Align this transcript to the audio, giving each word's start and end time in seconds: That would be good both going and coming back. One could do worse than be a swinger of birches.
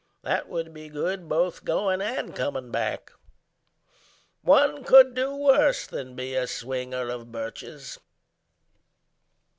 That 0.23 0.47
would 0.49 0.73
be 0.73 0.89
good 0.89 1.29
both 1.29 1.63
going 1.63 2.01
and 2.01 2.35
coming 2.35 2.71
back. 2.71 3.11
One 4.41 4.83
could 4.83 5.13
do 5.13 5.35
worse 5.35 5.85
than 5.85 6.15
be 6.15 6.33
a 6.33 6.47
swinger 6.47 7.07
of 7.11 7.31
birches. 7.31 7.99